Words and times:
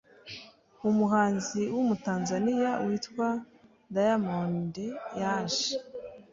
Umuhanzi 0.89 1.61
w’umu 1.73 1.95
tanzaniya 2.05 2.71
witwa 2.85 3.27
diyamonde 3.93 4.85
yaje 5.19 5.71